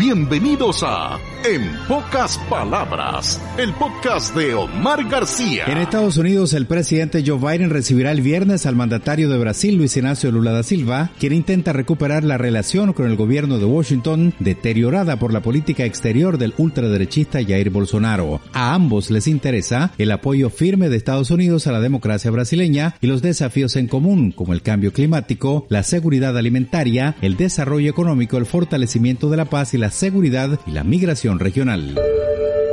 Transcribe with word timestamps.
Bienvenidos 0.00 0.82
a 0.82 1.18
En 1.44 1.76
pocas 1.86 2.38
palabras, 2.48 3.38
el 3.58 3.70
podcast 3.74 4.34
de 4.34 4.54
Omar 4.54 5.06
García. 5.06 5.64
En 5.66 5.76
Estados 5.76 6.16
Unidos, 6.16 6.54
el 6.54 6.64
presidente 6.64 7.22
Joe 7.26 7.36
Biden 7.36 7.68
recibirá 7.68 8.10
el 8.10 8.22
viernes 8.22 8.64
al 8.64 8.76
mandatario 8.76 9.28
de 9.28 9.36
Brasil, 9.36 9.76
Luis 9.76 9.94
Ignacio 9.98 10.32
Lula 10.32 10.52
da 10.52 10.62
Silva, 10.62 11.10
quien 11.18 11.34
intenta 11.34 11.74
recuperar 11.74 12.24
la 12.24 12.38
relación 12.38 12.94
con 12.94 13.10
el 13.10 13.16
gobierno 13.16 13.58
de 13.58 13.66
Washington, 13.66 14.32
deteriorada 14.38 15.18
por 15.18 15.34
la 15.34 15.42
política 15.42 15.84
exterior 15.84 16.38
del 16.38 16.54
ultraderechista 16.56 17.44
Jair 17.44 17.68
Bolsonaro. 17.68 18.40
A 18.54 18.72
ambos 18.72 19.10
les 19.10 19.26
interesa 19.26 19.92
el 19.98 20.12
apoyo 20.12 20.48
firme 20.48 20.88
de 20.88 20.96
Estados 20.96 21.30
Unidos 21.30 21.66
a 21.66 21.72
la 21.72 21.80
democracia 21.80 22.30
brasileña 22.30 22.94
y 23.02 23.06
los 23.06 23.20
desafíos 23.20 23.76
en 23.76 23.86
común, 23.86 24.32
como 24.32 24.54
el 24.54 24.62
cambio 24.62 24.94
climático, 24.94 25.66
la 25.68 25.82
seguridad 25.82 26.38
alimentaria, 26.38 27.16
el 27.20 27.36
desarrollo 27.36 27.90
económico, 27.90 28.38
el 28.38 28.46
fortalecimiento 28.46 29.28
de 29.28 29.36
la 29.36 29.44
paz 29.44 29.74
y 29.74 29.78
la 29.78 29.89
seguridad 29.90 30.58
y 30.66 30.72
la 30.72 30.84
migración 30.84 31.38
regional. 31.38 31.98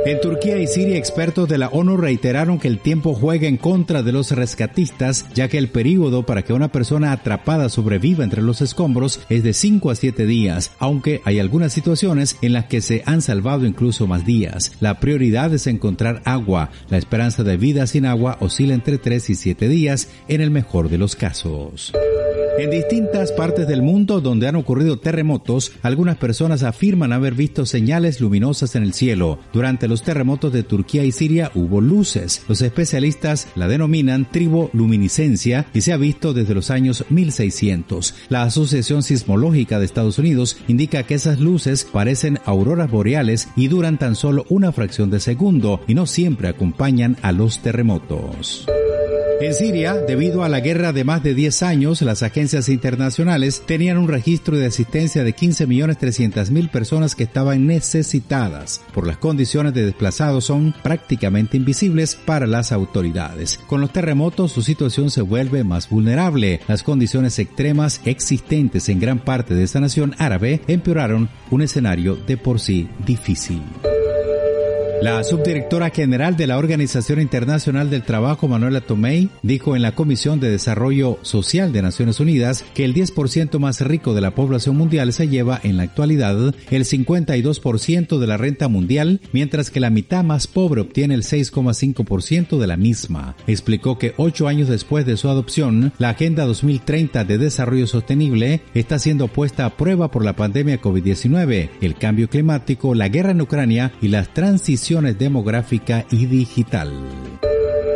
En 0.06 0.20
Turquía 0.20 0.58
y 0.58 0.66
Siria, 0.66 0.96
expertos 0.96 1.48
de 1.50 1.58
la 1.58 1.68
ONU 1.68 1.96
reiteraron 1.98 2.58
que 2.58 2.68
el 2.68 2.78
tiempo 2.78 3.14
juega 3.14 3.46
en 3.46 3.58
contra 3.58 4.02
de 4.02 4.12
los 4.12 4.30
rescatistas, 4.30 5.26
ya 5.34 5.48
que 5.48 5.58
el 5.58 5.68
período 5.68 6.24
para 6.24 6.42
que 6.42 6.54
una 6.54 6.68
persona 6.68 7.12
atrapada 7.12 7.68
sobreviva 7.68 8.24
entre 8.24 8.40
los 8.40 8.62
escombros 8.62 9.20
es 9.28 9.42
de 9.42 9.52
5 9.52 9.90
a 9.90 9.94
7 9.94 10.24
días, 10.24 10.70
aunque 10.78 11.20
hay 11.24 11.40
algunas 11.40 11.74
situaciones 11.74 12.38
en 12.40 12.54
las 12.54 12.66
que 12.66 12.80
se 12.80 13.02
han 13.04 13.20
salvado 13.20 13.66
incluso 13.66 14.06
más 14.06 14.24
días. 14.24 14.72
La 14.80 14.98
prioridad 14.98 15.52
es 15.52 15.66
encontrar 15.66 16.22
agua. 16.24 16.70
La 16.88 16.96
esperanza 16.96 17.42
de 17.42 17.58
vida 17.58 17.86
sin 17.86 18.06
agua 18.06 18.38
oscila 18.40 18.72
entre 18.72 18.96
3 18.96 19.28
y 19.28 19.34
7 19.34 19.68
días 19.68 20.08
en 20.28 20.40
el 20.40 20.50
mejor 20.50 20.88
de 20.88 20.96
los 20.96 21.16
casos. 21.16 21.92
En 22.58 22.70
distintas 22.70 23.30
partes 23.30 23.68
del 23.68 23.82
mundo 23.82 24.20
donde 24.20 24.48
han 24.48 24.56
ocurrido 24.56 24.98
terremotos, 24.98 25.70
algunas 25.80 26.16
personas 26.16 26.64
afirman 26.64 27.12
haber 27.12 27.34
visto 27.34 27.64
señales 27.64 28.20
luminosas 28.20 28.74
en 28.74 28.82
el 28.82 28.94
cielo. 28.94 29.38
Durante 29.52 29.86
los 29.86 30.02
terremotos 30.02 30.52
de 30.52 30.64
Turquía 30.64 31.04
y 31.04 31.12
Siria 31.12 31.52
hubo 31.54 31.80
luces. 31.80 32.42
Los 32.48 32.60
especialistas 32.60 33.46
la 33.54 33.68
denominan 33.68 34.28
triboluminiscencia 34.28 35.66
y 35.72 35.82
se 35.82 35.92
ha 35.92 35.96
visto 35.96 36.34
desde 36.34 36.56
los 36.56 36.72
años 36.72 37.04
1600. 37.10 38.16
La 38.28 38.42
Asociación 38.42 39.04
Sismológica 39.04 39.78
de 39.78 39.84
Estados 39.84 40.18
Unidos 40.18 40.56
indica 40.66 41.04
que 41.04 41.14
esas 41.14 41.38
luces 41.38 41.84
parecen 41.84 42.40
auroras 42.44 42.90
boreales 42.90 43.50
y 43.54 43.68
duran 43.68 43.98
tan 43.98 44.16
solo 44.16 44.44
una 44.48 44.72
fracción 44.72 45.10
de 45.10 45.20
segundo 45.20 45.80
y 45.86 45.94
no 45.94 46.06
siempre 46.06 46.48
acompañan 46.48 47.18
a 47.22 47.30
los 47.30 47.62
terremotos. 47.62 48.66
En 49.40 49.54
Siria, 49.54 49.94
debido 49.94 50.42
a 50.42 50.48
la 50.48 50.58
guerra 50.58 50.92
de 50.92 51.04
más 51.04 51.22
de 51.22 51.32
10 51.32 51.62
años, 51.62 52.02
las 52.02 52.24
agencias 52.24 52.68
internacionales 52.68 53.62
tenían 53.64 53.96
un 53.96 54.08
registro 54.08 54.56
de 54.56 54.66
asistencia 54.66 55.22
de 55.22 55.32
15.300.000 55.32 56.68
personas 56.70 57.14
que 57.14 57.22
estaban 57.22 57.64
necesitadas. 57.64 58.80
Por 58.92 59.06
las 59.06 59.18
condiciones 59.18 59.74
de 59.74 59.84
desplazados 59.84 60.46
son 60.46 60.74
prácticamente 60.82 61.56
invisibles 61.56 62.16
para 62.16 62.48
las 62.48 62.72
autoridades. 62.72 63.60
Con 63.68 63.80
los 63.80 63.92
terremotos 63.92 64.50
su 64.50 64.62
situación 64.62 65.08
se 65.08 65.22
vuelve 65.22 65.62
más 65.62 65.88
vulnerable. 65.88 66.60
Las 66.66 66.82
condiciones 66.82 67.38
extremas 67.38 68.00
existentes 68.04 68.88
en 68.88 68.98
gran 68.98 69.20
parte 69.20 69.54
de 69.54 69.62
esta 69.62 69.78
nación 69.78 70.16
árabe 70.18 70.62
empeoraron 70.66 71.28
un 71.52 71.62
escenario 71.62 72.16
de 72.16 72.38
por 72.38 72.58
sí 72.58 72.88
difícil. 73.06 73.62
La 75.00 75.22
subdirectora 75.22 75.90
general 75.90 76.36
de 76.36 76.48
la 76.48 76.58
Organización 76.58 77.20
Internacional 77.20 77.88
del 77.88 78.02
Trabajo, 78.02 78.48
Manuela 78.48 78.80
Tomei, 78.80 79.28
dijo 79.44 79.76
en 79.76 79.82
la 79.82 79.94
Comisión 79.94 80.40
de 80.40 80.50
Desarrollo 80.50 81.20
Social 81.22 81.72
de 81.72 81.82
Naciones 81.82 82.18
Unidas 82.18 82.64
que 82.74 82.84
el 82.84 82.94
10% 82.94 83.60
más 83.60 83.80
rico 83.80 84.12
de 84.12 84.20
la 84.20 84.32
población 84.32 84.76
mundial 84.76 85.12
se 85.12 85.28
lleva 85.28 85.60
en 85.62 85.76
la 85.76 85.84
actualidad 85.84 86.52
el 86.70 86.84
52% 86.84 88.18
de 88.18 88.26
la 88.26 88.36
renta 88.38 88.66
mundial, 88.66 89.20
mientras 89.32 89.70
que 89.70 89.78
la 89.78 89.90
mitad 89.90 90.24
más 90.24 90.48
pobre 90.48 90.80
obtiene 90.80 91.14
el 91.14 91.22
6,5% 91.22 92.58
de 92.58 92.66
la 92.66 92.76
misma. 92.76 93.36
Explicó 93.46 93.98
que 93.98 94.14
ocho 94.16 94.48
años 94.48 94.68
después 94.68 95.06
de 95.06 95.16
su 95.16 95.28
adopción, 95.28 95.92
la 95.98 96.10
Agenda 96.10 96.44
2030 96.44 97.24
de 97.24 97.38
Desarrollo 97.38 97.86
Sostenible 97.86 98.62
está 98.74 98.98
siendo 98.98 99.28
puesta 99.28 99.64
a 99.64 99.76
prueba 99.76 100.10
por 100.10 100.24
la 100.24 100.34
pandemia 100.34 100.80
COVID-19, 100.80 101.70
el 101.82 101.94
cambio 101.94 102.28
climático, 102.28 102.96
la 102.96 103.08
guerra 103.08 103.30
en 103.30 103.42
Ucrania 103.42 103.92
y 104.02 104.08
las 104.08 104.34
transiciones 104.34 104.87
demográfica 104.96 106.06
y 106.10 106.26
digital. 106.26 106.92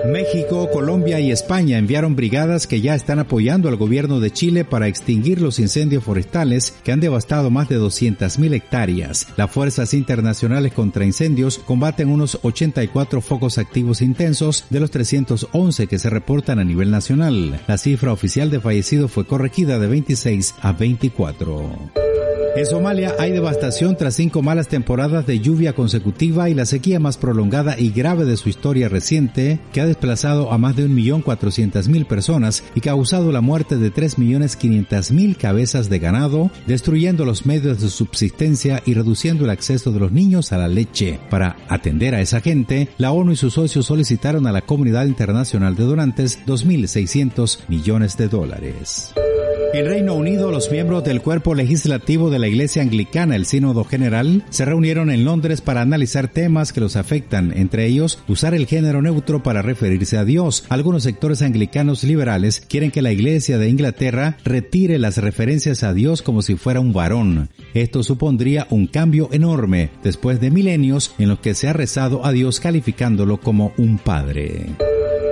México, 0.06 0.69
Colombia 0.70 1.20
y 1.20 1.30
España 1.30 1.78
enviaron 1.78 2.16
brigadas 2.16 2.66
que 2.66 2.80
ya 2.80 2.94
están 2.94 3.20
apoyando 3.20 3.69
al 3.69 3.76
gobierno 3.76 4.19
de 4.19 4.32
Chile 4.32 4.64
para 4.64 4.88
extinguir 4.88 5.41
los 5.41 5.60
incendios 5.60 6.03
forestales 6.03 6.75
que 6.82 6.91
han 6.91 6.98
devastado 6.98 7.50
más 7.50 7.69
de 7.69 7.78
200.000 7.78 8.53
hectáreas. 8.53 9.28
Las 9.36 9.50
fuerzas 9.50 9.94
internacionales 9.94 10.72
contra 10.72 11.04
incendios 11.04 11.58
combaten 11.58 12.08
unos 12.08 12.38
84 12.42 13.20
focos 13.20 13.59
activos 13.59 14.03
intensos 14.03 14.64
de 14.70 14.80
los 14.80 14.91
311 14.91 15.86
que 15.86 15.98
se 15.98 16.10
reportan 16.10 16.59
a 16.59 16.64
nivel 16.64 16.91
nacional. 16.91 17.60
La 17.69 17.78
cifra 17.78 18.12
oficial 18.12 18.50
de 18.50 18.60
fallecidos 18.60 19.12
fue 19.12 19.24
corregida 19.24 19.78
de 19.78 19.86
26 19.86 20.56
a 20.60 20.72
24. 20.72 22.11
En 22.54 22.66
Somalia 22.66 23.14
hay 23.18 23.32
devastación 23.32 23.96
tras 23.96 24.14
cinco 24.14 24.42
malas 24.42 24.68
temporadas 24.68 25.26
de 25.26 25.40
lluvia 25.40 25.72
consecutiva 25.72 26.50
y 26.50 26.54
la 26.54 26.66
sequía 26.66 27.00
más 27.00 27.16
prolongada 27.16 27.78
y 27.78 27.90
grave 27.90 28.26
de 28.26 28.36
su 28.36 28.50
historia 28.50 28.90
reciente, 28.90 29.58
que 29.72 29.80
ha 29.80 29.86
desplazado 29.86 30.52
a 30.52 30.58
más 30.58 30.76
de 30.76 30.86
1.400.000 30.86 32.06
personas 32.06 32.62
y 32.74 32.82
causado 32.82 33.32
la 33.32 33.41
muerte 33.41 33.78
de 33.78 33.91
3.500.000 33.91 35.36
cabezas 35.38 35.88
de 35.88 35.98
ganado, 35.98 36.50
destruyendo 36.66 37.24
los 37.24 37.46
medios 37.46 37.80
de 37.80 37.88
subsistencia 37.88 38.82
y 38.84 38.92
reduciendo 38.92 39.44
el 39.44 39.50
acceso 39.50 39.91
de 39.91 40.00
los 40.00 40.12
niños 40.12 40.52
a 40.52 40.58
la 40.58 40.68
leche. 40.68 41.20
Para 41.30 41.56
atender 41.68 42.14
a 42.14 42.20
esa 42.20 42.42
gente, 42.42 42.91
la 42.98 43.12
ONU 43.12 43.32
y 43.32 43.36
sus 43.36 43.54
socios 43.54 43.86
solicitaron 43.86 44.46
a 44.46 44.52
la 44.52 44.60
comunidad 44.60 45.06
internacional 45.06 45.74
de 45.74 45.84
donantes 45.84 46.38
2.600 46.46 47.60
millones 47.68 48.18
de 48.18 48.28
dólares. 48.28 49.14
En 49.75 49.87
Reino 49.87 50.12
Unido, 50.15 50.50
los 50.50 50.71
miembros 50.71 51.03
del 51.03 51.22
cuerpo 51.22 51.55
legislativo 51.55 52.28
de 52.28 52.38
la 52.38 52.47
Iglesia 52.47 52.83
Anglicana, 52.83 53.37
el 53.37 53.47
Sínodo 53.47 53.84
General, 53.84 54.44
se 54.50 54.66
reunieron 54.66 55.10
en 55.10 55.25
Londres 55.25 55.62
para 55.62 55.81
analizar 55.81 56.28
temas 56.28 56.75
que 56.75 56.81
los 56.83 56.94
afectan, 56.97 57.56
entre 57.56 57.87
ellos 57.87 58.22
usar 58.28 58.53
el 58.53 58.66
género 58.66 59.00
neutro 59.00 59.43
para 59.43 59.62
referirse 59.62 60.19
a 60.19 60.27
Dios. 60.27 60.66
Algunos 60.69 61.05
sectores 61.05 61.41
anglicanos 61.41 62.05
liberales 62.05 62.60
quieren 62.60 62.91
que 62.91 63.00
la 63.00 63.12
Iglesia 63.12 63.56
de 63.56 63.71
Inglaterra 63.71 64.37
retire 64.44 64.99
las 64.99 65.16
referencias 65.16 65.83
a 65.84 65.94
Dios 65.94 66.21
como 66.21 66.43
si 66.43 66.56
fuera 66.56 66.81
un 66.81 66.93
varón. 66.93 67.49
Esto 67.72 68.03
supondría 68.03 68.66
un 68.69 68.87
cambio 68.87 69.31
enorme 69.33 69.89
después 70.04 70.39
de 70.39 70.50
milenios 70.50 71.15
en 71.19 71.31
los 71.31 71.39
que 71.39 71.54
se 71.54 71.69
ha 71.69 71.72
rezado 71.72 72.27
a 72.27 72.33
Dios 72.33 72.60
calificándolo 72.60 73.41
como 73.41 73.72
un 73.78 73.97
padre. 73.97 74.66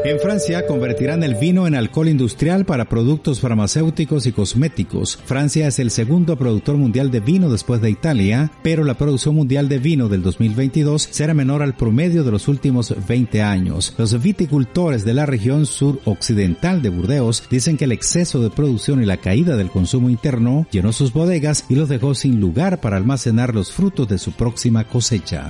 En 0.03 0.19
Francia 0.19 0.67
convertirán 0.67 1.23
el 1.23 1.35
vino 1.35 1.67
en 1.67 1.75
alcohol 1.75 2.09
industrial 2.09 2.65
para 2.65 2.87
productos 2.87 3.41
farmacéuticos 3.41 4.25
y 4.25 4.33
cosméticos. 4.33 5.19
Francia 5.27 5.69
es 5.69 5.79
el 5.79 5.91
segundo 5.91 6.37
productor 6.37 6.77
mundial 6.79 7.11
de 7.11 7.21
vino 7.21 7.51
después 7.51 7.83
de 7.83 7.91
Italia, 7.91 8.51
pero 8.63 8.83
la 8.83 8.95
producción 8.95 9.35
mundial 9.35 9.69
de 9.69 9.79
vino 9.79 10.09
del 10.09 10.23
2022 10.23 11.07
será 11.11 11.35
menor 11.35 11.63
al 11.63 11.77
promedio 11.77 12.25
de 12.25 12.31
los 12.31 12.49
últimos 12.49 12.95
20 13.07 13.43
años. 13.43 13.95
Los 13.99 14.21
viticultores 14.23 15.05
de 15.05 15.13
la 15.13 15.27
región 15.27 15.67
sur-occidental 15.67 16.81
de 16.81 16.89
Burdeos 16.89 17.43
dicen 17.51 17.77
que 17.77 17.85
el 17.85 17.93
exceso 17.93 18.41
de 18.41 18.49
producción 18.49 19.03
y 19.03 19.07
la 19.07 19.19
caída 19.19 19.57
del 19.57 19.71
consumo 19.71 20.09
interno 20.09 20.67
llenó 20.71 20.95
sus 20.95 21.13
bodegas 21.13 21.67
y 21.69 21.75
los 21.75 21.91
dejó 21.91 22.15
sin 22.15 22.41
lugar 22.41 22.81
para 22.81 22.97
almacenar 22.97 23.55
los 23.55 23.71
frutos 23.71 24.09
de 24.09 24.17
su 24.17 24.33
próxima 24.33 24.85
cosecha. 24.85 25.47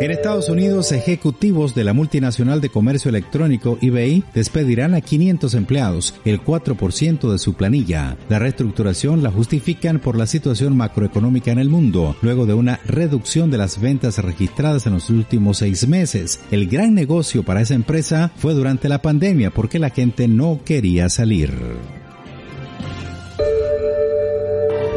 En 0.00 0.12
Estados 0.12 0.48
Unidos, 0.48 0.92
ejecutivos 0.92 1.74
de 1.74 1.82
la 1.82 1.92
multinacional 1.92 2.60
de 2.60 2.68
comercio 2.68 3.08
electrónico 3.08 3.78
eBay 3.80 4.22
despedirán 4.32 4.94
a 4.94 5.00
500 5.00 5.54
empleados, 5.54 6.14
el 6.24 6.40
4% 6.40 7.32
de 7.32 7.38
su 7.38 7.54
planilla. 7.54 8.16
La 8.28 8.38
reestructuración 8.38 9.24
la 9.24 9.32
justifican 9.32 9.98
por 9.98 10.16
la 10.16 10.28
situación 10.28 10.76
macroeconómica 10.76 11.50
en 11.50 11.58
el 11.58 11.68
mundo, 11.68 12.14
luego 12.22 12.46
de 12.46 12.54
una 12.54 12.78
reducción 12.86 13.50
de 13.50 13.58
las 13.58 13.80
ventas 13.80 14.18
registradas 14.18 14.86
en 14.86 14.94
los 14.94 15.10
últimos 15.10 15.58
seis 15.58 15.88
meses. 15.88 16.38
El 16.52 16.68
gran 16.68 16.94
negocio 16.94 17.42
para 17.42 17.60
esa 17.60 17.74
empresa 17.74 18.30
fue 18.36 18.54
durante 18.54 18.88
la 18.88 19.02
pandemia 19.02 19.50
porque 19.50 19.80
la 19.80 19.90
gente 19.90 20.28
no 20.28 20.60
quería 20.64 21.08
salir. 21.08 21.50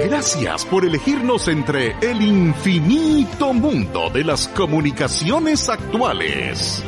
Gracias 0.05 0.65
por 0.65 0.83
elegirnos 0.83 1.47
entre 1.47 1.95
el 2.01 2.21
infinito 2.21 3.53
mundo 3.53 4.09
de 4.09 4.23
las 4.23 4.47
comunicaciones 4.47 5.69
actuales. 5.69 6.83